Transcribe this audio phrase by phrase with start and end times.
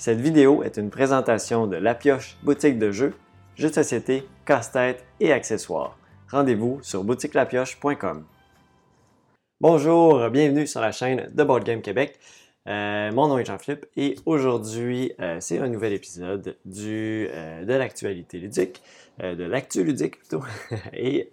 [0.00, 3.12] Cette vidéo est une présentation de La Pioche boutique de jeux,
[3.54, 5.98] jeux de société, casse-tête et accessoires.
[6.30, 8.24] Rendez-vous sur boutiquelapioche.com.
[9.60, 12.18] Bonjour, bienvenue sur la chaîne de Board Game Québec.
[12.66, 18.38] Euh, mon nom est Jean-Philippe et aujourd'hui, euh, c'est un nouvel épisode euh, de l'actualité
[18.38, 18.82] ludique,
[19.22, 20.42] de l'actu ludique plutôt.
[20.94, 21.28] et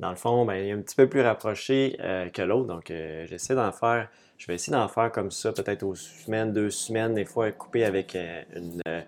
[0.00, 1.98] dans le fond, ben, il est un petit peu plus rapproché
[2.32, 4.08] que l'autre, donc j'essaie d'en faire
[4.38, 7.84] je vais essayer d'en faire comme ça, peut-être aux semaines, deux semaines, des fois couper
[7.84, 8.42] avec euh,
[8.86, 9.02] euh,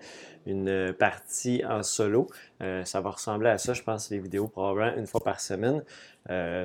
[0.47, 2.29] une, partie en solo.
[2.62, 5.83] Euh, ça va ressembler à ça, je pense, les vidéos probablement une fois par semaine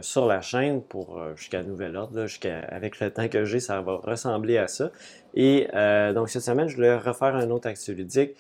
[0.02, 2.26] sur la chaîne pour jusqu'à nouvel ordre.
[2.26, 4.92] Jusqu'à, avec le temps que j'ai, ça va ressembler à ça.
[5.34, 5.68] Et
[6.14, 8.36] donc cette semaine, je voulais refaire un autre actu ludique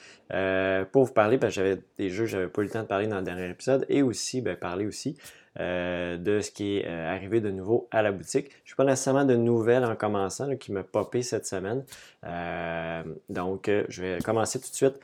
[0.91, 3.07] pour vous parler, parce que j'avais des jeux, j'avais pas eu le temps de parler
[3.07, 5.15] dans le dernier épisode, et aussi ben, parler aussi
[5.59, 8.49] euh, de ce qui est euh, arrivé de nouveau à la boutique.
[8.65, 11.83] Je n'ai pas nécessairement de nouvelles en commençant qui m'a popé cette semaine.
[12.25, 14.99] Euh, donc, je vais commencer tout de suite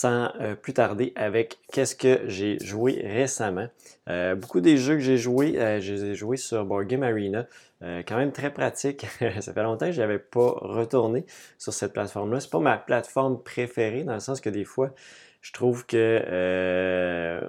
[0.00, 3.68] sans euh, plus tarder avec qu'est-ce que j'ai joué récemment.
[4.08, 7.46] Euh, beaucoup des jeux que j'ai joués, euh, j'ai joué sur Board Game Arena.
[7.82, 9.06] quand même très pratique.
[9.40, 11.26] Ça fait longtemps que je n'avais pas retourné
[11.58, 12.40] sur cette plateforme-là.
[12.40, 14.94] C'est pas ma plateforme préférée, dans le sens que des fois,
[15.42, 17.40] je trouve que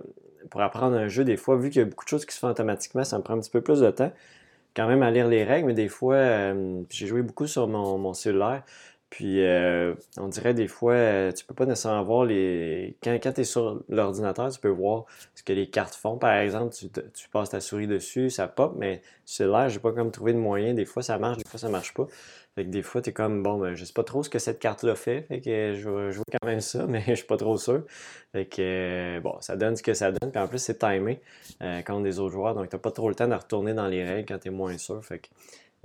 [0.49, 2.39] pour apprendre un jeu, des fois, vu qu'il y a beaucoup de choses qui se
[2.39, 4.11] font automatiquement, ça me prend un petit peu plus de temps
[4.75, 6.53] quand même à lire les règles, mais des fois,
[6.89, 8.63] j'ai joué beaucoup sur mon cellulaire.
[9.11, 12.95] Puis, euh, on dirait des fois, euh, tu peux pas nécessairement voir les.
[13.03, 16.17] Quand, quand tu es sur l'ordinateur, tu peux voir ce que les cartes font.
[16.17, 19.91] Par exemple, tu, tu passes ta souris dessus, ça pop, mais c'est là, j'ai pas
[19.91, 20.73] comme trouvé de moyen.
[20.73, 22.07] Des fois, ça marche, des fois, ça marche pas.
[22.55, 24.39] Fait que des fois, tu es comme, bon, ben, je sais pas trop ce que
[24.39, 25.23] cette carte-là fait.
[25.23, 27.83] Fait que je vais jouer quand même ça, mais je suis pas trop sûr.
[28.31, 28.61] Fait que,
[29.17, 30.31] euh, bon, ça donne ce que ça donne.
[30.31, 31.21] Puis en plus, c'est timé
[31.61, 32.55] euh, contre des autres joueurs.
[32.55, 34.77] Donc, tu pas trop le temps de retourner dans les règles quand tu es moins
[34.77, 35.03] sûr.
[35.03, 35.27] Fait que,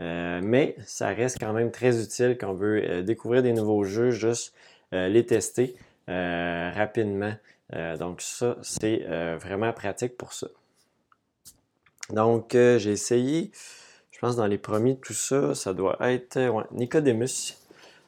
[0.00, 3.84] euh, mais ça reste quand même très utile quand on veut euh, découvrir des nouveaux
[3.84, 4.54] jeux, juste
[4.92, 5.76] euh, les tester
[6.08, 7.34] rapidement.
[7.98, 9.04] donc ça, c'est
[9.40, 10.46] vraiment pratique pour ça.
[12.10, 13.50] Donc j'ai essayé,
[14.12, 16.38] je pense dans les premiers tout ça, ça doit être
[16.70, 17.56] Nicodemus.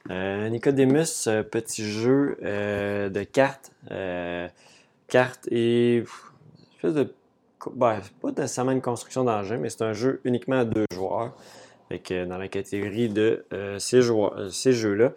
[0.09, 3.72] Nicodemus, petit jeu de cartes.
[5.09, 6.04] cartes et
[6.77, 7.09] espèce
[7.75, 11.34] ben, pas nécessairement une construction d'engin, mais c'est un jeu uniquement à deux joueurs
[11.91, 15.12] dans la catégorie de euh, ces, euh, ces jeux-là,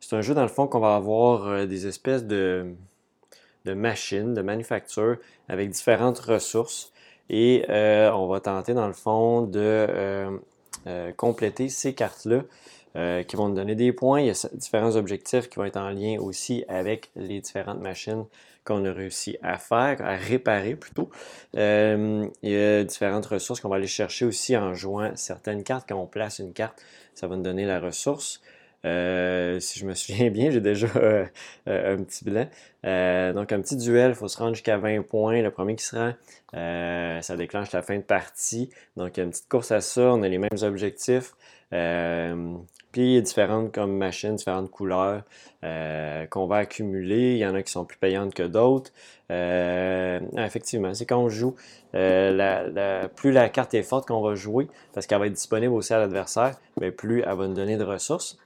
[0.00, 2.74] c'est un jeu dans le fond qu'on va avoir euh, des espèces de,
[3.64, 5.16] de, machines, de manufactures
[5.48, 6.92] avec différentes ressources.
[7.30, 10.38] Et on va tenter dans le fond de
[11.16, 12.42] compléter ces cartes-là
[13.22, 14.20] qui vont nous donner des points.
[14.20, 18.26] Il y a différents objectifs qui vont être en lien aussi avec les différentes machines
[18.64, 21.10] qu'on a réussi à faire, à réparer plutôt.
[21.56, 25.88] Euh, il y a différentes ressources qu'on va aller chercher aussi en jouant certaines cartes.
[25.88, 26.82] Quand on place une carte,
[27.14, 28.40] ça va nous donner la ressource.
[28.84, 31.26] Euh, si je me souviens bien, j'ai déjà euh,
[31.66, 32.48] un petit blanc.
[33.34, 35.42] donc, un petit duel, il faut se rendre jusqu'à 20 points.
[35.42, 36.12] Le premier qui se rend,
[37.22, 38.70] ça déclenche la fin de partie.
[38.96, 40.02] Donc, il y a une petite course à ça.
[40.02, 41.34] On a les mêmes objectifs.
[42.92, 45.22] Puis il y a différentes comme machines, différentes couleurs
[45.64, 47.32] euh, qu'on va accumuler.
[47.32, 48.92] Il y en a qui sont plus payantes que d'autres.
[49.30, 51.54] Euh, effectivement, c'est quand on joue,
[51.94, 55.94] euh, plus la carte est forte qu'on va jouer, parce qu'elle va être disponible aussi
[55.94, 56.56] à l'adversaire,
[56.96, 58.36] plus elle va nous donner de ressources.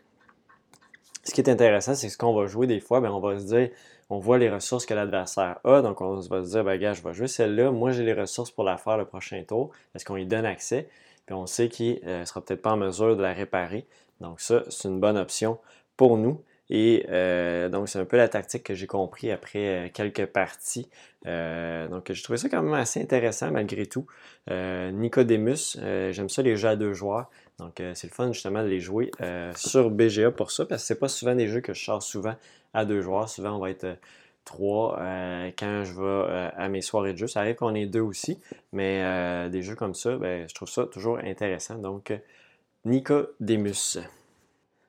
[1.24, 3.46] Ce qui est intéressant, c'est ce qu'on va jouer des fois, bien, on va se
[3.46, 3.70] dire,
[4.10, 7.02] on voit les ressources que l'adversaire a, donc on va se dire, ben, gars, je
[7.02, 10.14] vais jouer celle-là, moi j'ai les ressources pour la faire le prochain tour, est-ce qu'on
[10.14, 10.88] lui donne accès?
[11.26, 13.84] Puis on sait qu'il ne sera peut-être pas en mesure de la réparer.
[14.20, 15.58] Donc ça, c'est une bonne option
[15.96, 16.42] pour nous.
[16.68, 20.88] Et euh, donc, c'est un peu la tactique que j'ai compris après euh, quelques parties.
[21.26, 24.06] Euh, donc, j'ai trouvé ça quand même assez intéressant malgré tout.
[24.48, 25.78] Nicodemus,
[26.10, 27.30] j'aime ça les jeux à deux joueurs.
[27.58, 29.10] Donc, c'est le fun justement de les jouer
[29.56, 32.34] sur BGA pour ça, parce que c'est pas souvent des jeux que je sors souvent
[32.74, 33.28] à deux joueurs.
[33.28, 33.96] Souvent, on va être
[34.44, 34.96] trois
[35.58, 37.26] quand je vais à mes soirées de jeu.
[37.26, 38.38] Ça arrive qu'on ait deux aussi,
[38.72, 41.76] mais des jeux comme ça, ben, je trouve ça toujours intéressant.
[41.76, 42.12] Donc,
[42.86, 43.98] Nicodemus.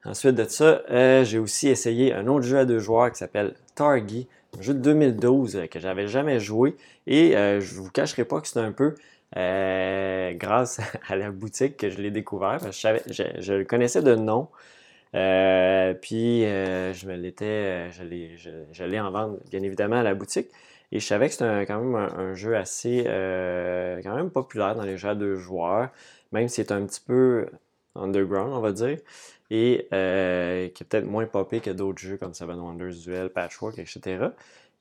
[0.05, 3.55] Ensuite de ça, euh, j'ai aussi essayé un autre jeu à deux joueurs qui s'appelle
[3.73, 4.27] Targi,
[4.57, 6.77] un jeu de 2012 euh, que j'avais jamais joué.
[7.07, 8.93] Et euh, je ne vous cacherai pas que c'est un peu
[9.33, 10.79] grâce
[11.09, 12.59] à la boutique que je l'ai découvert.
[12.71, 14.47] je, le connaissais de nom.
[15.11, 20.49] puis je me l'étais, je en vente bien évidemment à la boutique.
[20.91, 23.03] Et je savais que c'était quand même un, jeu assez
[24.03, 25.89] quand même populaire dans les jeux à deux joueurs,
[26.31, 27.47] même si c'est un petit peu
[27.97, 28.97] underground, on va dire,
[29.49, 33.79] et euh, qui est peut-être moins popé que d'autres jeux comme Seven Wonders, Duel, Patchwork,
[33.79, 34.29] etc.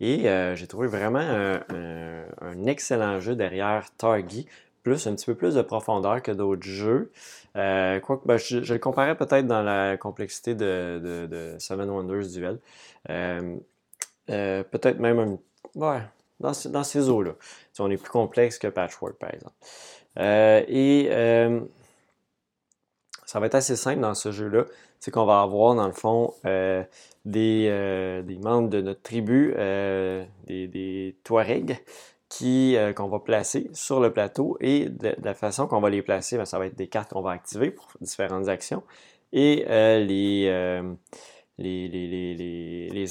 [0.00, 4.46] Et j'ai trouvé vraiment un, excellent jeu derrière Targi,
[4.82, 7.10] plus un petit peu plus de profondeur que d'autres jeux.
[7.54, 12.58] quoique, ben, je, le comparais peut-être dans la complexité de, Seven Wonders Duel.
[14.26, 15.38] peut-être même un,
[15.76, 16.02] ouais,
[16.40, 17.32] dans, dans ces eaux-là.
[17.78, 19.54] on est plus complexe que Patchwork, par exemple.
[20.70, 21.08] et
[23.26, 24.64] ça va être assez simple dans ce jeu-là.
[25.00, 26.84] C'est qu'on va avoir, dans le fond, euh,
[27.26, 31.76] euh, des, membres de notre tribu, euh, des, Touaregs,
[32.30, 34.56] qu'on va placer sur le plateau.
[34.60, 37.20] Et de, la façon qu'on va les placer, ben, ça va être des cartes qu'on
[37.20, 38.84] va activer pour différentes actions.
[39.32, 39.64] Et
[39.98, 40.46] les,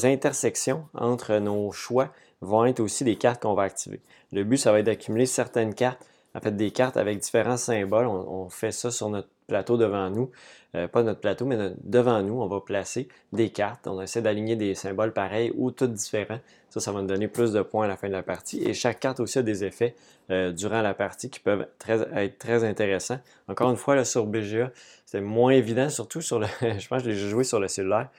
[0.05, 3.99] intersections entre nos choix vont être aussi des cartes qu'on va activer.
[4.31, 8.05] Le but, ça va être d'accumuler certaines cartes, en fait des cartes avec différents symboles.
[8.05, 10.31] on fait ça sur notre plateau devant nous,
[10.75, 13.87] euh, pas notre plateau, mais devant nous, on va placer des cartes.
[13.87, 16.39] On essaie d'aligner des symboles pareils ou tous différents.
[16.69, 18.61] Ça, ça va nous donner plus de points à la fin de la partie.
[18.63, 19.95] Et chaque carte aussi a des effets
[20.31, 23.19] euh, durant la partie qui peuvent être très intéressants.
[23.47, 24.71] Encore une fois, là, sur BGA,
[25.05, 26.47] c'est moins évident, surtout sur le.
[26.61, 28.09] je pense que je l'ai joué sur le cellulaire.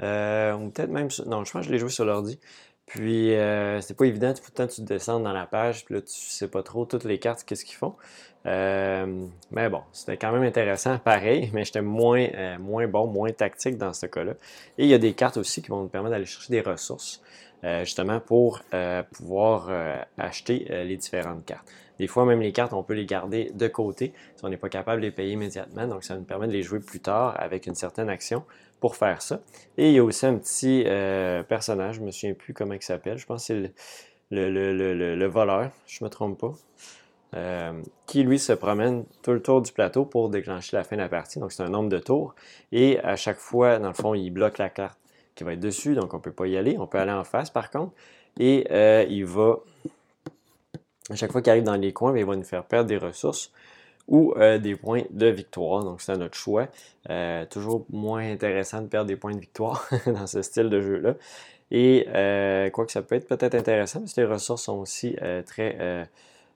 [0.00, 1.26] Euh, ou peut-être même sur...
[1.26, 2.38] Non, je pense que je l'ai joué sur l'ordi.
[2.88, 6.00] Puis, euh, c'est pas évident, tout le temps, tu descends dans la page, puis là,
[6.00, 7.94] tu sais pas trop toutes les cartes, qu'est-ce qu'ils font.
[8.46, 13.30] Euh, mais bon, c'était quand même intéressant, pareil, mais j'étais moins, euh, moins bon, moins
[13.30, 14.32] tactique dans ce cas-là.
[14.78, 17.22] Et il y a des cartes aussi qui vont nous permettre d'aller chercher des ressources,
[17.64, 18.62] euh, justement pour
[19.12, 19.70] pouvoir
[20.16, 21.68] acheter les différentes cartes.
[21.98, 24.68] Des fois, même les cartes, on peut les garder de côté si on n'est pas
[24.68, 25.86] capable de les payer immédiatement.
[25.86, 28.44] Donc, ça nous permet de les jouer plus tard avec une certaine action
[28.80, 29.40] pour faire ça.
[29.76, 30.84] Et il y a aussi un petit
[31.48, 33.18] personnage, je ne me souviens plus comment il s'appelle.
[33.18, 33.72] Je pense que c'est
[34.30, 36.52] le, le, voleur, je ne me trompe pas.
[37.34, 41.02] Euh, qui lui se promène tout le tour du plateau pour déclencher la fin de
[41.02, 41.38] la partie.
[41.38, 42.34] Donc c'est un nombre de tours.
[42.72, 44.98] Et à chaque fois, dans le fond, il bloque la carte
[45.34, 46.76] qui va être dessus, donc on ne peut pas y aller.
[46.78, 47.92] On peut aller en face par contre.
[48.38, 49.56] Et euh, il va,
[51.10, 52.96] à chaque fois qu'il arrive dans les coins, ben, il va nous faire perdre des
[52.96, 53.52] ressources
[54.08, 55.84] ou euh, des points de victoire.
[55.84, 56.68] Donc c'est à notre choix.
[57.50, 61.14] toujours moins intéressant de perdre des points de victoire dans ce style de jeu-là.
[61.70, 62.06] Et
[62.72, 65.16] quoi que ça peut être peut-être intéressant, parce que les ressources sont aussi
[65.46, 66.08] très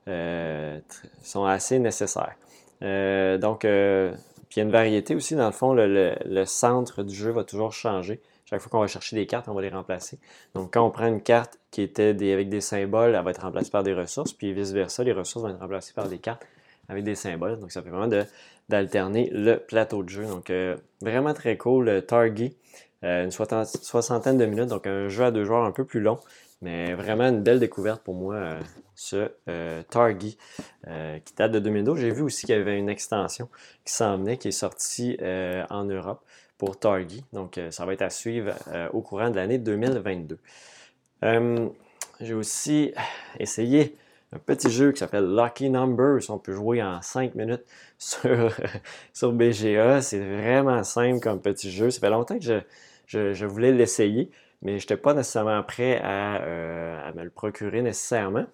[0.09, 0.81] euh,
[1.23, 2.35] sont assez nécessaires.
[2.83, 4.13] Euh, donc, euh,
[4.49, 7.45] puis il y a une variété aussi, dans le fond, le, centre du jeu va
[7.45, 8.21] toujours changer.
[8.45, 10.19] Chaque fois qu'on va chercher des cartes, on va les remplacer.
[10.55, 13.71] Donc, quand on prend une carte qui était avec des symboles, elle va être remplacée
[13.71, 16.45] par des ressources, puis vice-versa, les ressources vont être remplacées par des cartes
[16.93, 17.59] avec des symboles.
[17.59, 18.25] Donc, ça fait vraiment
[18.69, 20.27] d'alterner le plateau de jeu.
[20.27, 20.53] Donc,
[21.01, 22.03] vraiment très cool.
[22.07, 22.57] Targi,
[23.03, 26.19] une soixantaine de minutes, donc un jeu à deux joueurs un peu plus long,
[26.63, 28.61] mais vraiment une belle découverte pour moi, euh,
[28.95, 30.39] ce euh, Targi,
[30.87, 31.99] euh, qui date de 2012.
[31.99, 33.49] J'ai vu aussi qu'il y avait une extension
[33.85, 35.19] qui s'en venait, qui est sortie
[35.69, 36.25] en Europe
[36.57, 37.25] pour Targi.
[37.33, 38.55] Donc, ça va être à suivre
[38.93, 40.39] au courant de l'année 2022.
[42.21, 42.95] J'ai aussi
[43.41, 43.97] essayé
[44.35, 46.31] un petit jeu qui s'appelle Lucky Numbers.
[46.31, 47.65] On peut jouer en 5 minutes
[47.99, 48.53] sur,
[49.13, 50.03] sur BGA.
[50.03, 51.91] C'est vraiment simple comme petit jeu.
[51.91, 52.63] Ça fait longtemps que
[53.07, 54.31] je voulais l'essayer
[54.63, 58.47] mais je n'étais pas nécessairement prêt euh, à, me le procurer nécessairement.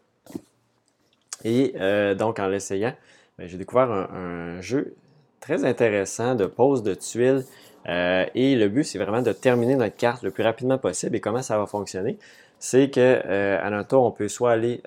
[1.45, 2.95] Et euh, donc, en l'essayant,
[3.39, 4.97] ben, j'ai découvert un, jeu
[5.41, 7.45] très intéressant de pose de tuiles.
[7.89, 11.15] Euh, et le but, c'est vraiment de terminer notre carte le plus rapidement possible.
[11.15, 12.19] Et comment ça va fonctionner?
[12.59, 14.83] C'est qu'à notre tour, on peut soit aller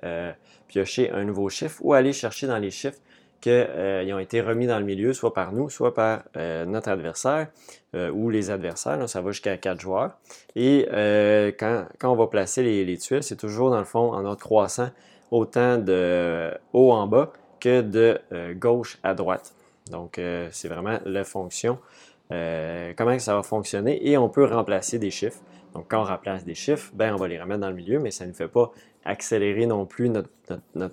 [0.71, 2.97] piocher un nouveau chiffre ou aller chercher dans les chiffres
[3.41, 6.89] qu'ils euh, ont été remis dans le milieu, soit par nous, soit par euh, notre
[6.89, 7.47] adversaire
[7.95, 9.09] euh, ou les adversaires.
[9.09, 10.17] ça va jusqu'à quatre joueurs.
[10.55, 10.87] Et
[11.59, 14.89] quand, on va placer les, tuiles, c'est toujours dans le fond en ordre croissant,
[15.31, 18.19] autant de haut en bas que de
[18.53, 19.53] gauche à droite.
[19.89, 20.19] Donc,
[20.51, 21.79] c'est vraiment la fonction.
[22.29, 25.39] comment ça va fonctionner et on peut remplacer des chiffres.
[25.73, 28.11] Donc, quand on remplace des chiffres, ben, on va les remettre dans le milieu, mais
[28.11, 28.71] ça ne fait pas
[29.05, 30.29] accélérer non plus notre,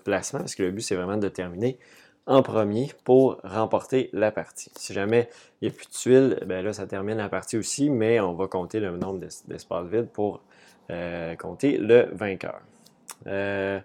[0.03, 1.79] placement parce que le but, c'est vraiment de terminer
[2.27, 4.71] en premier pour remporter la partie.
[4.77, 5.29] Si jamais
[5.61, 8.35] il n'y a plus de tuiles, ben là, ça termine la partie aussi, mais on
[8.35, 10.43] va compter le nombre d'espaces vides pour
[10.91, 12.61] euh, compter le vainqueur.
[13.27, 13.81] Euh,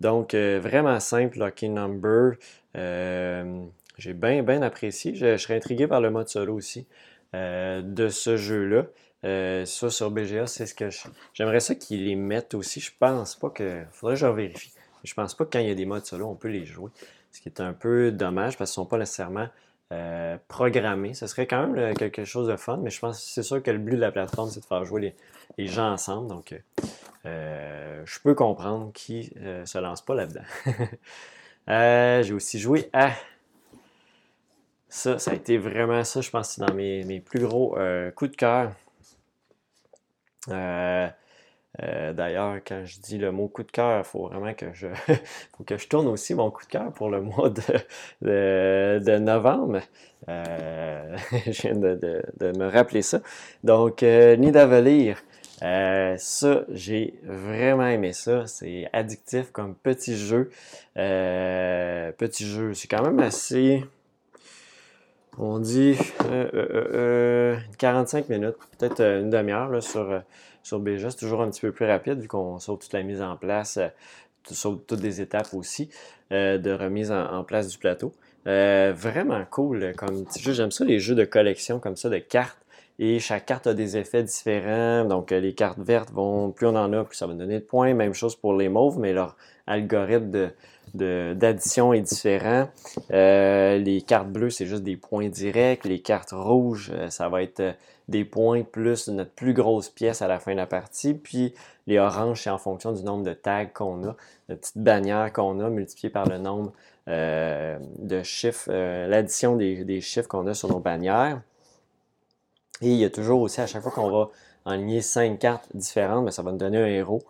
[0.00, 2.34] donc, euh, vraiment simple, Lucky Number.
[2.74, 5.14] J'ai bien, bien apprécié.
[5.14, 6.86] Je, serais intrigué par le mode solo aussi
[7.32, 8.86] de ce jeu-là.
[9.22, 10.88] Ça, sur BGA, c'est ce que
[11.34, 12.80] j'aimerais ça qu'ils les mettent aussi.
[12.80, 13.82] Je pense pas que.
[13.90, 14.72] Faudrait que je vérifie.
[15.04, 16.90] Je pense pas que quand il y a des modes solo, on peut les jouer
[17.36, 19.48] ce qui est un peu dommage parce qu'ils sont pas nécessairement
[19.92, 21.14] euh, programmés.
[21.14, 23.70] Ce serait quand même euh, quelque chose de fun, mais je pense c'est sûr que
[23.70, 25.14] le but de la plateforme, c'est de faire jouer
[25.58, 26.28] les, gens ensemble.
[26.28, 26.54] Donc,
[27.26, 29.32] euh, je peux comprendre qui
[29.64, 30.44] se lance pas là-dedans.
[32.22, 33.12] J'ai aussi joué à
[34.88, 35.18] ça.
[35.18, 37.76] Ça a été vraiment ça, je pense, c'est dans mes, mes, plus gros
[38.16, 38.72] coups de cœur.
[40.50, 44.86] Euh, d'ailleurs, quand je dis le mot coup de cœur, il faut vraiment que je,
[45.56, 49.80] faut que je tourne aussi mon coup de cœur pour le mois de, de, novembre.
[50.28, 53.20] Euh, je viens de, de, me rappeler ça.
[53.62, 55.18] Donc, euh, Nidavellir,
[55.62, 58.46] euh, ça, j'ai vraiment aimé ça.
[58.46, 60.50] C'est addictif comme petit jeu.
[60.96, 63.84] Euh, petit jeu, c'est quand même assez.
[65.38, 65.96] On dit
[67.78, 70.22] 45 minutes, peut-être une demi-heure sur
[70.66, 73.22] sur BGA, c'est toujours un petit peu plus rapide vu qu'on saute toute la mise
[73.22, 73.86] en place, euh,
[74.50, 75.88] saute toutes les étapes aussi
[76.32, 78.12] euh, de remise en, place du plateau.
[78.48, 80.52] Euh, vraiment cool comme petit jeu.
[80.52, 82.58] J'aime ça, les jeux de collection comme ça, de cartes.
[82.98, 85.04] Et chaque carte a des effets différents.
[85.04, 87.94] Donc, les cartes vertes vont, plus on en a, plus ça va donner de points.
[87.94, 89.36] Même chose pour les mauves, mais leur
[89.68, 90.50] algorithme de,
[90.94, 92.68] d'addition est différent.
[93.12, 95.84] Euh, les cartes bleues, c'est juste des points directs.
[95.84, 97.72] Les cartes rouges, euh, ça va être euh,
[98.08, 101.14] des points plus notre plus grosse pièce à la fin de la partie.
[101.14, 101.54] Puis
[101.86, 104.16] les oranges, c'est en fonction du nombre de tags qu'on a,
[104.48, 106.72] de petites bannières qu'on a multipliées par le nombre
[107.08, 111.40] de chiffres, l'addition des, chiffres qu'on a sur nos bannières.
[112.82, 114.30] Et il y a toujours aussi, à chaque fois qu'on va
[114.64, 117.22] enligner cinq cartes différentes, ben, ça va nous donner un héros.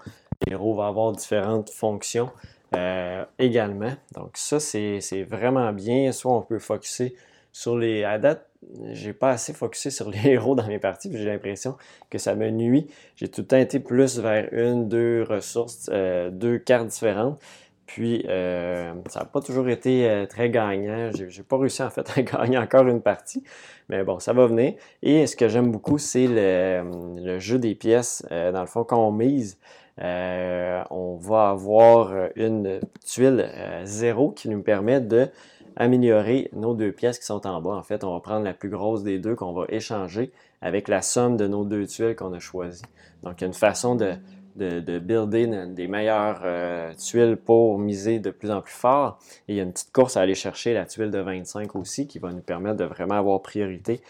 [0.47, 2.31] Le héros va avoir différentes fonctions.
[2.77, 3.93] Euh, également.
[4.15, 6.13] Donc ça, c'est vraiment bien.
[6.13, 7.15] Soit on peut focuser
[7.53, 8.05] sur les...
[8.05, 8.49] À date,
[8.91, 11.77] j'ai pas assez focusé sur les héros dans mes parties, j'ai l'impression
[12.11, 12.87] que ça me nuit.
[13.17, 17.41] J'ai tout le temps été plus vers une, deux ressources, euh, deux cartes différentes.
[17.87, 21.11] Puis, euh, ça n'a pas toujours été très gagnant.
[21.13, 23.45] J'ai pas réussi en fait à gagner encore une partie.
[23.89, 24.75] Mais bon, ça va venir.
[25.03, 28.27] Et ce que j'aime beaucoup, c'est le, jeu des pièces.
[28.29, 29.57] dans le fond, quand on mise,
[30.03, 35.29] euh, on va avoir une tuile euh, zéro qui nous permet de
[35.77, 37.71] améliorer nos deux pièces qui sont en bas.
[37.71, 41.03] En fait, on va prendre la plus grosse des deux qu'on va échanger avec la
[41.03, 42.83] somme de nos deux tuiles qu'on a choisies.
[43.23, 44.15] Donc, il y a une façon de,
[44.57, 49.19] de, builder des meilleures euh, tuiles pour miser de plus en plus fort.
[49.49, 52.07] Et il y a une petite course à aller chercher la tuile de 25 aussi
[52.07, 54.01] qui va nous permettre de vraiment avoir priorité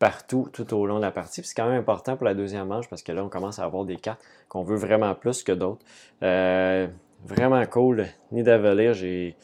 [0.00, 1.42] partout tout au long de la partie.
[1.44, 3.84] C'est quand même important pour la deuxième manche parce que là, on commence à avoir
[3.84, 5.84] des cartes qu'on veut vraiment plus que d'autres.
[6.24, 6.88] Euh,
[7.24, 8.06] vraiment cool.
[8.32, 9.36] Nidavellir, j'ai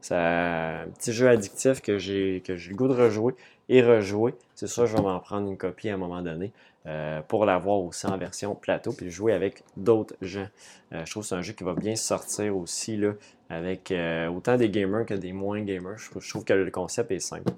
[0.00, 3.34] c'est un petit jeu addictif que j'ai j'ai le goût de rejouer
[3.68, 4.34] et rejouer.
[4.54, 6.52] C'est ça, je vais m'en prendre une copie à un moment donné
[6.86, 10.46] euh, pour l'avoir aussi en version plateau puis jouer avec d'autres gens.
[10.92, 13.14] Euh, je trouve que c'est un jeu qui va bien sortir aussi là,
[13.50, 13.92] avec
[14.30, 15.98] autant des gamers que des moins gamers.
[15.98, 17.50] je trouve que le concept est simple.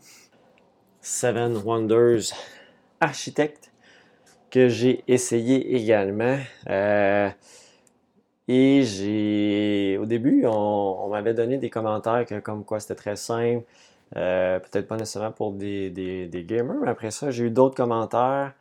[1.07, 2.35] Seven Wonders
[3.01, 3.71] Architect
[4.51, 6.37] que j'ai essayé également.
[6.69, 7.31] Euh,
[8.49, 13.63] et j'ai, au début, on, m'avait donné des commentaires comme quoi c'était très simple.
[14.17, 18.53] Euh, peut-être pas nécessairement pour des, gamers, mais après ça, j'ai eu d'autres commentaires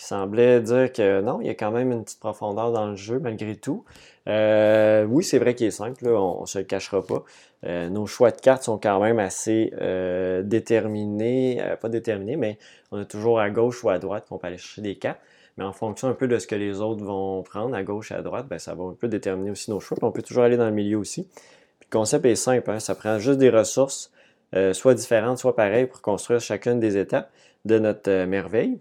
[0.00, 2.96] qui semblaient dire que non, il y a quand même une petite profondeur dans le
[2.96, 3.84] jeu malgré tout.
[4.28, 7.22] Euh, oui, c'est vrai qu'il est simple, on ne se le cachera pas.
[7.66, 12.58] Euh, nos choix de cartes sont quand même assez euh, déterminés, pas déterminés, mais
[12.92, 15.20] on a toujours à gauche ou à droite qu'on peut aller chercher des cartes.
[15.58, 18.14] Mais en fonction un peu de ce que les autres vont prendre à gauche et
[18.14, 19.98] à droite, ben, ça va un peu déterminer aussi nos choix.
[20.00, 21.28] on peut toujours aller dans le milieu aussi.
[21.82, 22.80] le concept est simple, hein.
[22.80, 24.10] ça prend juste des ressources,
[24.72, 27.30] soit différentes, soit pareilles, pour construire chacune des étapes
[27.66, 28.78] de notre merveille.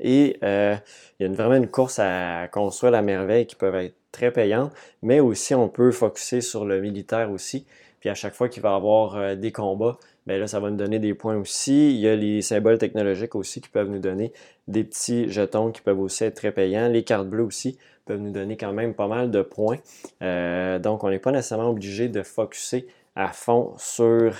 [0.00, 0.80] Et il
[1.20, 4.72] y a vraiment une course à construire la merveille qui peut être très payante,
[5.02, 7.66] mais aussi on peut focuser sur le militaire aussi.
[8.02, 9.96] Puis à chaque fois qu'il va y avoir euh, des combats,
[10.26, 11.92] bien là, ça va nous donner des points aussi.
[11.92, 14.32] Il y a les symboles technologiques aussi qui peuvent nous donner
[14.66, 16.88] des petits jetons qui peuvent aussi être très payants.
[16.88, 19.78] Les cartes bleues aussi peuvent nous donner quand même pas mal de points.
[20.20, 24.34] Euh, donc, on n'est pas nécessairement obligé de focuser à fond sur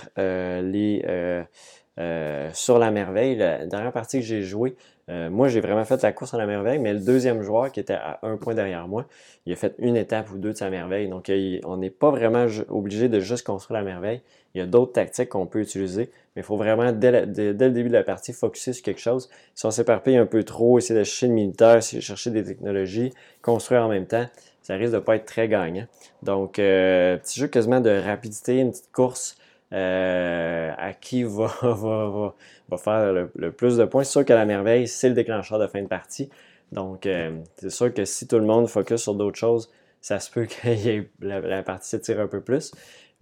[1.98, 3.36] euh, sur la merveille.
[3.36, 4.76] La dernière partie que j'ai jouée,
[5.10, 7.80] euh, moi, j'ai vraiment fait la course à la merveille, mais le deuxième joueur qui
[7.80, 9.06] était à un point derrière moi,
[9.44, 11.08] il a fait une étape ou deux de sa merveille.
[11.08, 11.30] Donc,
[11.64, 14.22] on n'est pas vraiment obligé de juste construire la merveille.
[14.54, 17.88] Il y a d'autres tactiques qu'on peut utiliser, mais il faut vraiment, dès, le début
[17.88, 19.28] de la partie, focuser sur quelque chose.
[19.54, 22.44] Si on s'éparpille un peu trop, essayer de chercher le militaire, essayer de chercher des
[22.44, 24.26] technologies, construire en même temps,
[24.62, 25.86] ça risque de pas être très gagnant.
[26.22, 29.36] Donc, euh, petit jeu quasiment de rapidité, une petite course
[29.72, 32.34] euh, à qui va, va,
[32.68, 34.04] va, faire le, plus de points.
[34.04, 36.30] C'est sûr que la merveille, c'est le déclencheur de fin de partie.
[36.72, 40.30] Donc, euh, c'est sûr que si tout le monde focus sur d'autres choses, ça se
[40.30, 42.72] peut que la, la partie s'étire un peu plus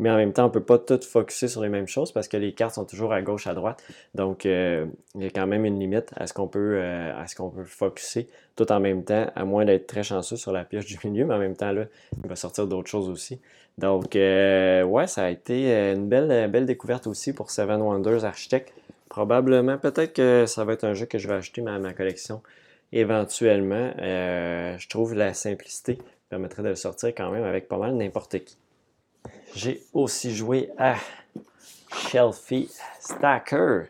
[0.01, 2.27] mais en même temps, on ne peut pas tout focuser sur les mêmes choses parce
[2.27, 3.85] que les cartes sont toujours à gauche, à droite.
[4.15, 7.93] Donc, euh, il y a quand même une limite à ce qu'on peut, euh, peut
[8.57, 11.35] tout en même temps, à moins d'être très chanceux sur la pioche du milieu, mais
[11.35, 11.85] en même temps, là,
[12.23, 13.41] il va sortir d'autres choses aussi.
[13.77, 18.73] Donc, euh, ouais, ça a été une belle, belle découverte aussi pour Seven Wonders Architect.
[19.11, 22.43] Probablement, peut-être que ça va être un jeu que je vais acheter à ma collection
[22.93, 23.93] éventuellement.
[23.99, 25.99] je trouve la simplicité
[26.31, 28.57] permettrait de le sortir quand même avec pas mal n'importe qui.
[29.55, 30.97] J'ai aussi joué à
[31.93, 33.87] Shelfie Stacker.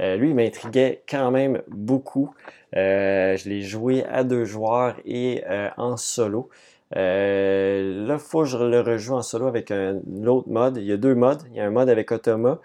[0.00, 2.34] Euh, lui, il m'intriguait quand même beaucoup.
[2.74, 6.50] Euh, je l'ai joué à deux joueurs et euh, en solo.
[6.90, 10.76] là, il faut que je le rejoue en solo avec un autre mode.
[10.76, 11.42] Il y a deux modes.
[11.50, 12.60] Il y a un mode avec Automa,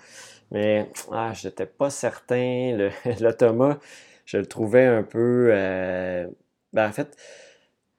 [0.50, 2.90] mais ah, je n'étais pas certain.
[3.20, 3.78] L'Automa,
[4.26, 5.50] je le trouvais un peu...
[6.74, 7.16] Ben, en fait,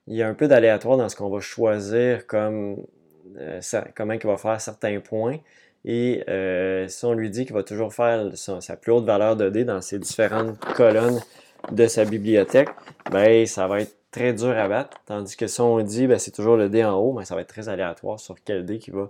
[0.07, 2.77] il y a un peu d'aléatoire dans ce qu'on va choisir comme
[3.95, 5.37] comment il va faire certains points.
[5.85, 9.49] Et euh, si on lui dit qu'il va toujours faire sa plus haute valeur de
[9.49, 11.19] dés dans ses différentes colonnes
[11.71, 12.69] de sa bibliothèque,
[13.11, 14.97] ben ça va être très dur à battre.
[15.05, 17.41] Tandis que si on dit ben, c'est toujours le dé en haut, ben, ça va
[17.41, 19.09] être très aléatoire sur quel dé qui va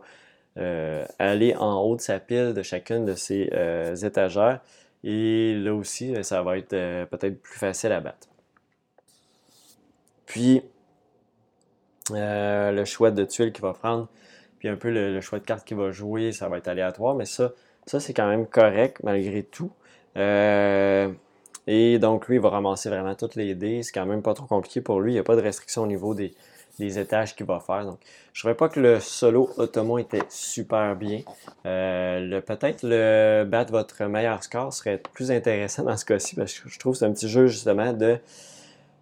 [0.57, 4.59] euh, aller en haut de sa pile de chacune de ses euh, étagères.
[5.03, 8.27] Et là aussi, ça va être peut-être plus facile à battre.
[10.25, 10.63] Puis,
[12.11, 14.07] le choix de tuiles qu'il va prendre,
[14.59, 17.25] puis un peu le, choix de cartes qu'il va jouer, ça va être aléatoire, mais
[17.25, 17.51] ça,
[17.85, 19.71] ça c'est quand même correct malgré tout.
[20.17, 21.11] Euh,
[21.67, 23.83] et donc lui, il va ramasser vraiment toutes les dés.
[23.83, 25.11] C'est quand même pas trop compliqué pour lui.
[25.11, 26.33] Il n'y a pas de restriction au niveau des,
[26.79, 27.85] étages qu'il va faire.
[27.85, 27.99] Donc,
[28.33, 31.21] je ne trouvais pas que le solo Automo était super bien.
[31.65, 36.69] Euh, peut-être le battre votre meilleur score serait plus intéressant dans ce cas-ci parce que
[36.69, 38.17] je trouve que c'est un petit jeu justement de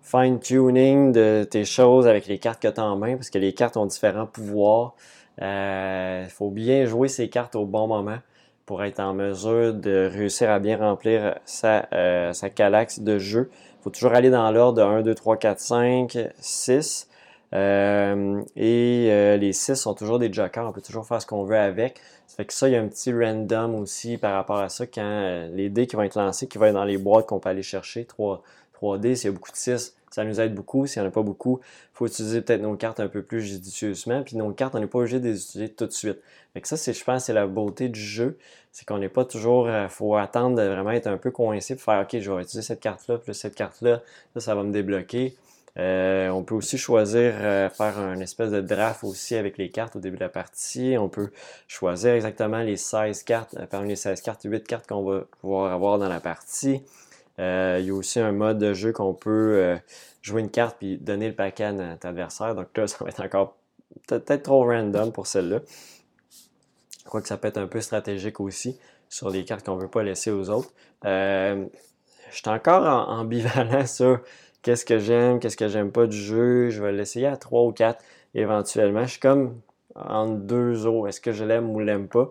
[0.01, 3.53] fine-tuning de tes choses avec les cartes que tu as en main parce que les
[3.53, 4.95] cartes ont différents pouvoirs.
[5.37, 8.17] Il euh, faut bien jouer ses cartes au bon moment
[8.65, 13.49] pour être en mesure de réussir à bien remplir sa, euh, sa calaxe de jeu.
[13.79, 17.07] Il faut toujours aller dans l'ordre de 1, 2, 3, 4, 5, 6.
[17.53, 21.57] et euh, les 6 sont toujours des jokers, on peut toujours faire ce qu'on veut
[21.57, 21.99] avec.
[22.27, 24.85] Ça fait que ça, il y a un petit random aussi par rapport à ça
[24.85, 27.49] quand les dés qui vont être lancés, qui vont être dans les boîtes qu'on peut
[27.49, 28.41] aller chercher, 3,
[28.81, 30.85] 3D, s'il y a beaucoup de 6, ça nous aide beaucoup.
[30.85, 33.41] S'il n'y en a pas beaucoup, il faut utiliser peut-être nos cartes un peu plus
[33.41, 34.23] judicieusement.
[34.23, 36.19] Puis nos cartes, on n'est pas obligé de les utiliser tout de suite.
[36.53, 38.37] Fait ça, c'est, je pense, c'est la beauté du jeu.
[38.71, 39.67] C'est qu'on n'est pas toujours.
[39.67, 42.41] Il euh, faut attendre de vraiment être un peu coincé pour faire OK, je vais
[42.41, 44.01] utiliser cette carte-là, plus cette carte-là.
[44.33, 45.35] Ça, ça va me débloquer.
[45.77, 49.95] Euh, on peut aussi choisir euh, faire un espèce de draft aussi avec les cartes
[49.95, 50.97] au début de la partie.
[50.97, 51.31] On peut
[51.69, 55.97] choisir exactement les 16 cartes, parmi les 16 cartes, 8 cartes qu'on va pouvoir avoir
[55.97, 56.83] dans la partie.
[57.39, 59.77] Euh, il y a aussi un mode de jeu qu'on peut euh,
[60.21, 62.55] jouer une carte puis donner le paquet à notre adversaire.
[62.55, 63.57] Donc là, ça va être encore
[64.07, 65.59] peut-être trop random pour celle-là.
[66.99, 68.77] Je crois que ça peut être un peu stratégique aussi
[69.09, 70.71] sur les cartes qu'on ne veut pas laisser aux autres.
[71.05, 71.65] Euh,
[72.29, 74.21] je suis encore ambivalent sur
[74.61, 76.69] qu'est-ce que j'aime, qu'est-ce que j'aime pas du jeu.
[76.69, 78.01] Je vais l'essayer à 3 ou 4
[78.35, 79.03] éventuellement.
[79.03, 79.59] Je suis comme
[79.95, 81.07] entre deux eaux.
[81.07, 82.29] Est-ce que je l'aime ou l'aime pas?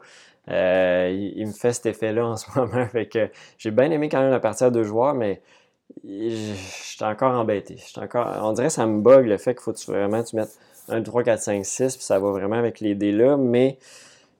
[0.50, 2.86] Euh, il, me fait cet effet-là en ce moment.
[2.86, 5.40] Fait que j'ai bien aimé quand même la partie à deux joueurs, mais
[6.04, 7.76] je suis encore embêté.
[8.14, 10.58] On dirait que ça me bug le fait qu'il faut que vraiment tu mettes
[10.88, 13.78] 1, 3, 4, 5, 6, puis ça va vraiment avec les dés là, mais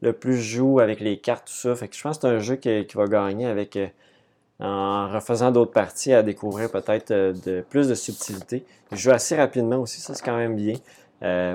[0.03, 1.75] le plus je joue avec les cartes, tout ça.
[1.75, 3.87] Fait que je pense que c'est un jeu qui, va gagner avec euh,
[4.59, 8.65] en refaisant d'autres parties à découvrir peut-être euh, de plus de subtilité.
[8.91, 10.75] Je joue assez rapidement aussi, ça c'est quand même bien.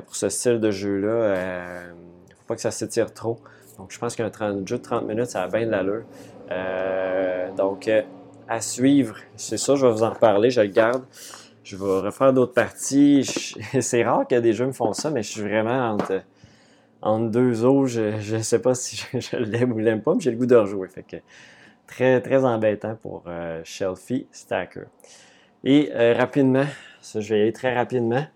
[0.02, 3.40] pour ce style de jeu-là, il ne faut pas que ça s'étire trop.
[3.78, 4.32] Donc, je pense qu'un
[4.66, 6.04] jeu de 30 minutes, ça a bien de l'allure.
[6.52, 8.02] Euh, donc, euh,
[8.48, 11.04] à suivre, c'est ça, je vais vous en reparler, je le garde.
[11.64, 13.26] Je vais refaire d'autres parties.
[13.82, 16.22] C'est rare que des jeux me font ça, mais je suis vraiment entre,
[17.32, 17.88] deux eaux.
[17.88, 20.56] Je ne sais pas si je, l'aime ou l'aime pas, mais j'ai le goût de
[20.56, 20.88] rejouer.
[20.90, 21.18] Fait que
[21.88, 24.86] très, très embêtant pour euh, Shelfie Stacker.
[25.64, 26.66] Et rapidement,
[27.02, 28.28] ça, je vais y aller très rapidement.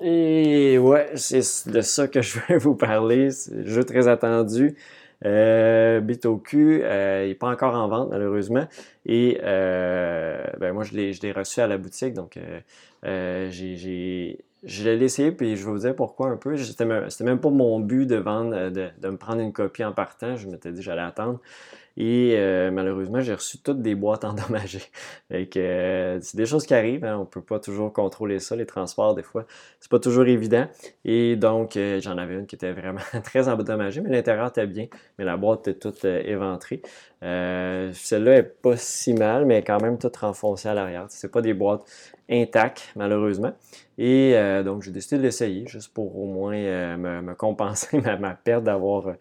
[0.00, 3.30] Et ouais, c'est de ça que je vais vous parler.
[3.30, 4.76] C'est un jeu très attendu.
[5.24, 8.66] Euh, Bitoku, euh, il n'est pas encore en vente malheureusement.
[9.06, 12.14] Et euh, ben moi, je l'ai reçu à la boutique.
[12.14, 12.60] Donc, euh,
[13.04, 16.56] euh j'ai je l'ai laissé, puis je vous dire pourquoi un peu.
[16.56, 19.92] C'était même, même pas mon but de vendre, de, de, me prendre une copie en
[19.92, 20.36] partant.
[20.36, 21.40] Je m'étais dit j'allais attendre.
[22.00, 24.84] Et euh, malheureusement, j'ai reçu toutes des boîtes endommagées.
[25.32, 27.04] euh, c'est des choses qui arrivent.
[27.04, 27.16] Hein.
[27.16, 29.46] On ne peut pas toujours contrôler ça, les transports, des fois.
[29.80, 30.68] C'est pas toujours évident.
[31.04, 34.86] Et donc, euh, j'en avais une qui était vraiment très endommagée, mais l'intérieur était bien.
[35.18, 36.82] Mais la boîte était toute éventrée.
[37.20, 41.06] Celle-là est pas si mal, mais quand même toute renfoncée à l'arrière.
[41.08, 41.82] C'est pas des boîtes
[42.30, 43.52] intactes, malheureusement.
[43.96, 49.14] Et donc, j'ai décidé de l'essayer, juste pour au moins me, compenser ma, perte d'avoir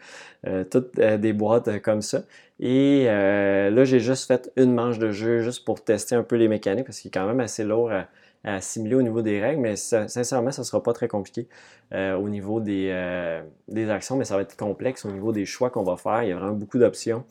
[0.69, 2.23] toutes des boîtes comme ça.
[2.59, 6.35] Et euh, là, j'ai juste fait une manche de jeu juste pour tester un peu
[6.37, 8.07] les mécaniques parce qu'il est quand même assez lourd à,
[8.43, 11.49] assimiler au niveau des règles, mais sincèrement, ça ne sera pas très compliqué
[11.93, 15.69] euh, au niveau euh, des, actions, mais ça va être complexe au niveau des choix
[15.69, 16.23] qu'on va faire.
[16.23, 17.25] Il y a vraiment beaucoup d'options.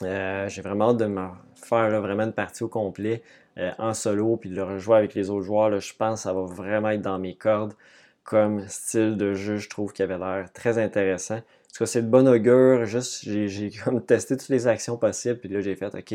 [0.00, 3.22] j'ai vraiment hâte de me faire vraiment une partie au complet
[3.78, 6.42] en solo, puis de le rejouer avec les autres joueurs, je pense que ça va
[6.42, 7.74] vraiment être dans mes cordes
[8.24, 9.56] comme style de jeu.
[9.56, 11.40] Je trouve qu'il avait l'air très intéressant.
[11.66, 12.84] Parce que c'est de bon augure.
[12.84, 16.14] Juste, j'ai comme testé toutes les actions possibles, puis là, j'ai fait, OK,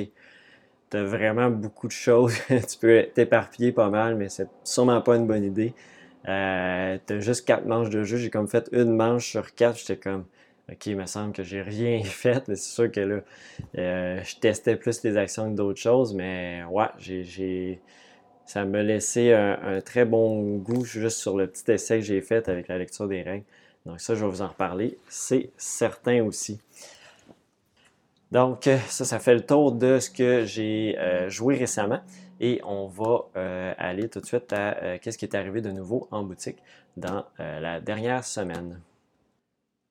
[0.90, 2.34] t'as vraiment beaucoup de choses.
[2.48, 5.74] tu peux t'éparpiller pas mal, mais c'est sûrement pas une bonne idée.
[6.28, 8.18] Euh, t'as juste quatre manches de jeu.
[8.18, 9.78] J'ai comme fait une manche sur quatre.
[9.80, 10.26] J'étais comme,
[10.70, 13.22] OK, il me semble que j'ai rien fait, mais c'est sûr que là,
[13.78, 17.80] euh, je testais plus les actions que d'autres choses, mais ouais, j'ai,
[18.46, 22.50] ça m'a laissé un, très bon goût juste sur le petit essai que j'ai fait
[22.50, 23.46] avec la lecture des règles.
[23.86, 26.60] Donc ça, je vais vous en reparler, c'est certain aussi.
[28.34, 32.02] Donc ça, ça fait le tour de ce que j'ai euh, joué récemment
[32.42, 36.10] et on va euh, aller tout de suite à qu'est-ce qui est arrivé de nouveau
[36.12, 36.58] en boutique
[36.98, 38.82] dans la dernière semaine.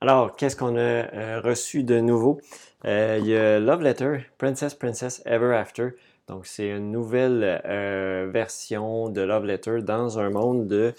[0.03, 2.39] Alors, qu'est-ce qu'on a euh, reçu de nouveau?
[2.85, 5.91] Euh, il y a Love Letter, Princess Princess Ever After.
[6.29, 10.93] Donc, c'est une nouvelle euh, version de Love Letter dans un monde de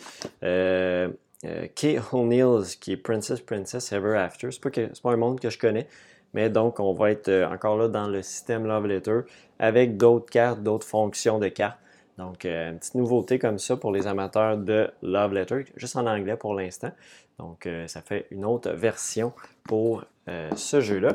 [1.76, 4.50] Kate O'Neill's, qui est Princess Princess Ever After.
[4.52, 5.88] C'est pas, pas un monde que je connais,
[6.34, 9.20] mais donc on va être encore là dans le système Love Letter
[9.60, 11.78] avec d'autres cartes, d'autres fonctions de cartes.
[12.18, 16.36] Donc, une petite nouveauté comme ça pour les amateurs de Love Letter, juste en anglais
[16.36, 16.92] pour l'instant.
[17.38, 21.14] Donc, euh, ça fait une autre version pour euh, ce jeu-là.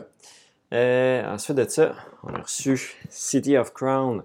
[0.72, 4.22] Euh, ensuite de ça, on a reçu City of Crown,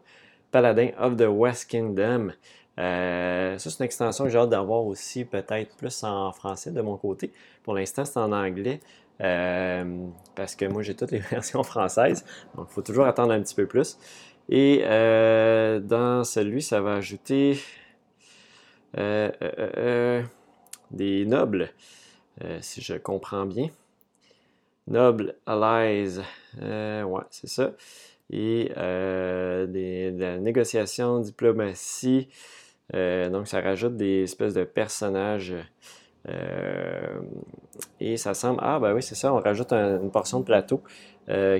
[0.52, 2.32] Paladin of the West Kingdom.
[2.78, 6.96] ça, c'est une extension que j'ai hâte d'avoir aussi, peut-être plus en français de mon
[6.96, 7.34] côté.
[7.64, 8.80] Pour l'instant, c'est en anglais.
[9.18, 12.24] parce que moi j'ai toutes les versions françaises,
[12.56, 13.98] donc il faut toujours attendre un petit peu plus.
[14.50, 17.58] Et dans celui, ça va ajouter
[20.92, 21.70] des nobles,
[22.44, 23.70] euh, si je comprends bien.
[24.88, 26.20] Nobles allies,
[26.62, 27.74] euh, ouais, c'est ça.
[28.30, 32.30] Et euh, des, de la négociation, diplomatie.
[32.94, 35.54] donc, ça rajoute des espèces de personnages.
[38.00, 38.60] et ça semble.
[38.62, 39.34] Ah, ben oui, c'est ça.
[39.34, 40.82] On rajoute une portion de plateau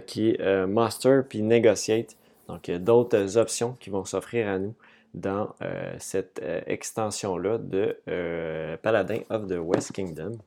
[0.06, 2.16] qui est Master puis Negotiate.
[2.48, 4.74] Donc, il y a d'autres options qui vont s'offrir à nous
[5.14, 10.38] dans euh, cette euh, extension-là de euh, Paladin of the West Kingdom.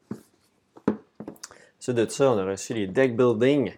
[1.79, 3.73] Suite de ça, on a reçu les deck building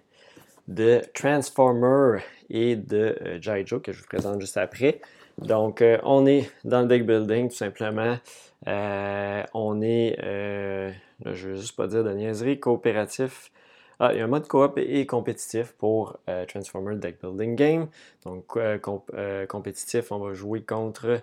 [0.69, 2.19] de Transformer
[2.51, 5.01] et de Jaijo que je vous présente juste après.
[5.39, 8.19] Donc, on est dans le deck building tout simplement.
[8.67, 10.93] on est, je
[11.25, 13.53] ne veux juste pas dire de niaiserie, coopératif
[14.01, 17.89] ah, il y a un mode coop et compétitif pour euh, Transformer Deck Building Game.
[18.25, 18.79] Donc, euh,
[19.15, 21.21] euh, compétitif, on va jouer contre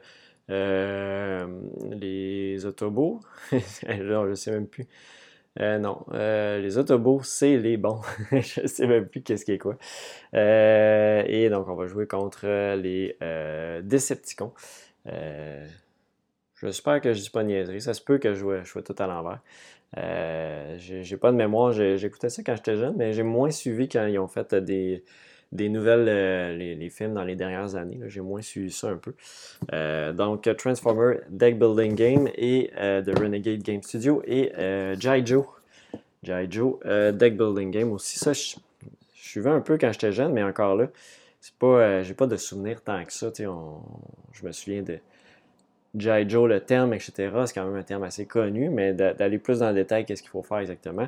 [0.47, 1.45] les
[2.65, 3.19] Autobots.
[3.87, 4.87] Là, je sais même plus.
[5.59, 8.01] non, les Autobots, c'est les bons.
[8.31, 9.77] je ne sais même plus qu'est-ce qui est quoi.
[10.33, 13.15] et donc, on va jouer contre les
[13.83, 14.53] Decepticons.
[16.61, 17.81] J'espère que je dis pas niaiserie.
[17.81, 19.39] Ça se peut que je je tout à l'envers.
[19.97, 24.05] Euh, j'ai pas de mémoire, j'écoutais ça quand j'étais jeune, mais j'ai moins suivi quand
[24.05, 25.03] ils ont fait des,
[25.51, 27.99] nouvelles, euh, les, films dans les dernières années.
[28.05, 29.13] J'ai moins suivi ça un peu.
[29.73, 34.51] Euh, donc, Transformer Deck Building Game et The Renegade Game Studio et
[34.99, 35.47] Jaijo.
[36.23, 38.19] Jaijo Deck Building Game aussi.
[38.19, 38.55] Ça, je,
[39.15, 40.87] suivais un peu quand j'étais jeune, mais encore là,
[41.39, 43.31] c'est pas, j'ai pas de souvenirs tant que ça.
[43.37, 44.99] je me souviens de
[45.95, 49.59] Jai Joe, le terme, etc., c'est quand même un terme assez connu, mais d'aller plus
[49.59, 51.07] dans le détail, qu'est-ce qu'il faut faire exactement.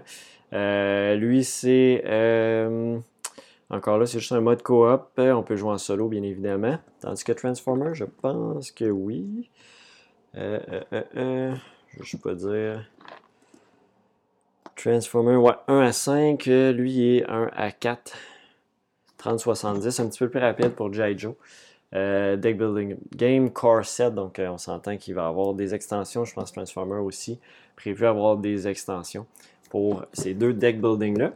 [0.54, 2.04] Euh, lui, c'est.
[2.06, 2.98] Euh,
[3.70, 5.04] encore là, c'est juste un mode coop.
[5.18, 6.78] On peut jouer en solo, bien évidemment.
[7.00, 9.50] Tandis que Transformer, je pense que oui.
[10.36, 11.54] Euh,
[12.00, 12.90] je ne pas dire.
[14.76, 16.46] Transformer, ouais, 1 à 5.
[16.46, 18.14] Lui est 1 à 4.
[19.22, 21.36] 30-70, un petit peu plus rapide pour Jai Joe.
[21.94, 26.24] Euh, deck Building Game Core Set, donc euh, on s'entend qu'il va avoir des extensions,
[26.24, 27.38] je pense Transformer aussi,
[27.76, 29.26] prévu avoir des extensions
[29.70, 31.34] pour ces deux deck building-là.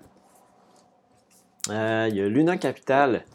[1.72, 3.26] Euh, il y a Luna Capital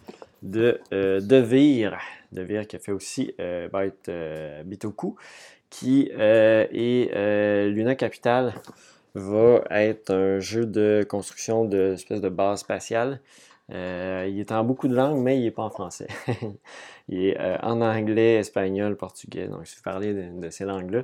[0.43, 1.99] de Devir,
[2.33, 4.11] Devir qui a fait aussi Byte
[4.65, 5.17] Bitoku,
[5.69, 8.55] qui est Luna Capital
[9.15, 13.21] va être un jeu de construction de espèce de base spatiale.
[13.71, 16.09] Il est en beaucoup de langues, mais il n'est pas en français.
[17.11, 19.49] Il est euh, en anglais, espagnol, portugais.
[19.49, 21.03] Donc, si vous parlez de, ces langues-là,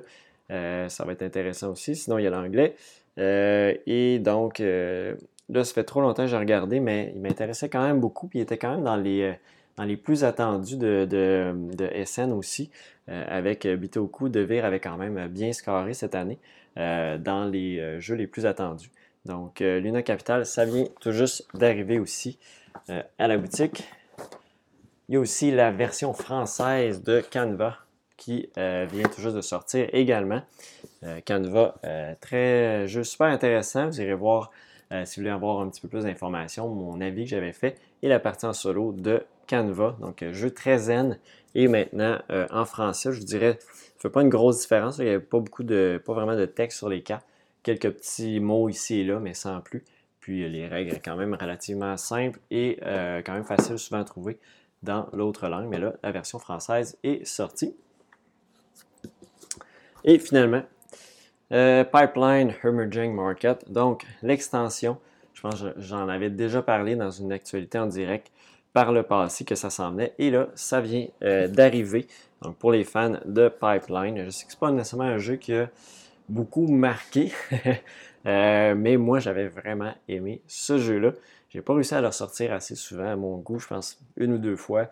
[0.52, 1.96] euh, ça va être intéressant aussi.
[1.96, 2.76] Sinon, il y a l'anglais.
[3.18, 7.82] Euh, et donc, là, ça fait trop longtemps que j'ai regardé, mais il m'intéressait quand
[7.82, 8.28] même beaucoup.
[8.28, 9.34] Puis il était quand même dans les,
[9.76, 12.70] dans les plus attendus de, de, SN aussi,
[13.08, 14.28] avec Bitoku.
[14.28, 16.38] De Vire avait quand même bien scoré cette année
[16.76, 18.90] dans les jeux les plus attendus.
[19.26, 22.38] Donc, Luna Capital, ça vient tout juste d'arriver aussi
[22.88, 23.84] à la boutique.
[25.08, 27.76] Il y a aussi la version française de Canva
[28.16, 30.42] qui euh, vient tout juste de sortir également.
[31.04, 33.86] Euh, Canva, euh, très jeu super intéressant.
[33.86, 34.50] Vous irez voir
[35.04, 38.08] si vous voulez avoir un petit peu plus d'informations, mon avis que j'avais fait et
[38.08, 39.96] la partie en solo de Canva.
[40.00, 41.18] Donc, jeu très zen
[41.56, 44.98] et maintenant en français, je vous dirais, ça ne fait pas une grosse différence.
[44.98, 47.26] Il n'y a pas beaucoup de, pas vraiment de texte sur les cartes.
[47.66, 49.84] Quelques petits mots ici et là, mais sans plus.
[50.20, 54.38] Puis les règles quand même relativement simples et quand même faciles souvent à trouver
[54.84, 55.66] dans l'autre langue.
[55.68, 57.74] Mais là, la version française est sortie.
[60.04, 60.62] Et finalement,
[61.52, 64.98] euh, Pipeline Emerging Market, donc l'extension.
[65.34, 68.30] Je pense que j'en avais déjà parlé dans une actualité en direct
[68.72, 70.14] par le passé que ça s'en venait.
[70.18, 72.06] Et là, ça vient euh, d'arriver.
[72.42, 75.36] Donc pour les fans de Pipeline, je sais que ce n'est pas nécessairement un jeu
[75.36, 75.68] qui a
[76.28, 77.32] beaucoup marqué,
[78.26, 81.12] euh, mais moi j'avais vraiment aimé ce jeu-là.
[81.50, 84.38] J'ai pas réussi à le ressortir assez souvent à mon goût, je pense une ou
[84.38, 84.88] deux fois.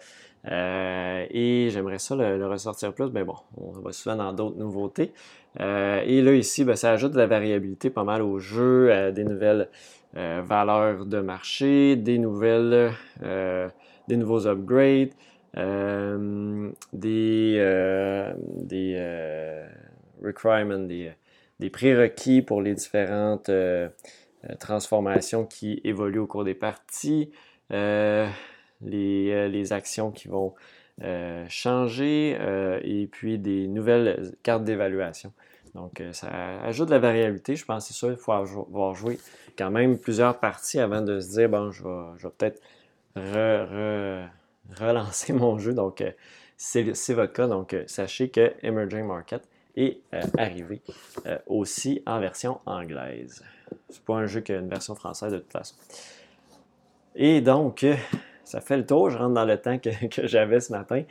[0.50, 5.12] Euh, et j'aimerais ça le, ressortir plus, mais bon, on va souvent dans d'autres nouveautés.
[5.60, 9.24] Euh, et là, ici, ben, ça ajoute de la variabilité pas mal au jeu, des
[9.24, 9.68] nouvelles
[10.14, 15.10] valeurs de marché, des nouvelles, des nouveaux upgrades,
[15.54, 16.72] des,
[18.62, 19.64] des
[20.22, 21.12] requirements, des,
[21.60, 23.50] des prérequis pour les différentes
[24.60, 27.30] transformations qui évoluent au cours des parties.
[27.72, 28.28] Euh,
[28.82, 30.54] les, actions qui vont
[31.02, 35.32] euh, changer euh, et puis des nouvelles cartes d'évaluation.
[35.74, 36.28] Donc, ça
[36.62, 37.56] ajoute de la variabilité.
[37.56, 39.18] Je pense c'est ça, il faut avoir joué
[39.58, 42.62] quand même plusieurs parties avant de se dire, bon, je vais, peut-être
[44.78, 45.72] relancer mon jeu.
[45.72, 46.04] Donc,
[46.56, 47.48] c'est votre cas.
[47.48, 49.42] Donc, sachez que Emerging Market
[49.76, 50.00] est
[50.38, 50.82] arrivé
[51.46, 53.44] aussi en version anglaise.
[53.88, 55.74] C'est pas un jeu qui a une version française de toute façon.
[57.16, 57.84] Et donc,
[58.44, 59.10] ça fait le tour.
[59.10, 59.78] Je rentre dans le temps
[60.10, 61.02] que, j'avais ce matin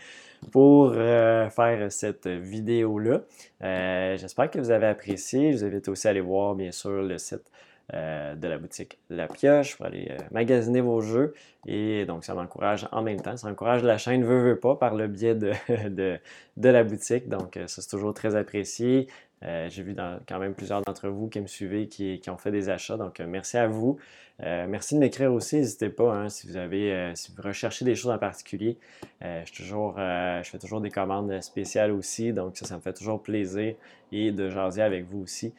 [0.51, 3.21] pour euh, faire cette vidéo-là.
[3.63, 5.53] Euh, j'espère que vous avez apprécié.
[5.53, 7.49] Je vous invite aussi à aller voir, bien sûr, le site
[7.93, 11.33] euh, de la boutique La Pioche pour aller magasiner vos jeux.
[11.65, 13.35] Et donc, ça m'encourage en même temps.
[13.37, 15.51] Ça encourage la chaîne Veux, veux pas par le biais de,
[16.57, 17.29] la boutique.
[17.29, 19.07] Donc, ça, c'est toujours très apprécié.
[19.41, 19.93] J'ai vu
[20.27, 22.95] quand même plusieurs d'entre vous qui me suivez, qui, qui, ont fait des achats.
[22.95, 23.99] Donc, merci à vous.
[24.41, 27.85] Euh, merci de m'écrire aussi, n'hésitez pas hein, si vous avez euh, si vous recherchez
[27.85, 28.77] des choses en particulier.
[29.23, 32.93] Euh, je, toujours, je fais toujours des commandes spéciales aussi, donc ça, ça me fait
[32.93, 33.75] toujours plaisir
[34.11, 35.53] et de jaser avec vous aussi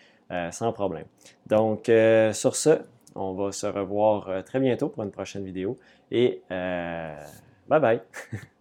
[0.51, 1.07] sans problème.
[1.47, 1.91] Donc
[2.33, 2.81] sur ce,
[3.15, 5.79] on va se revoir très bientôt pour une prochaine vidéo
[6.11, 8.01] et bye bye!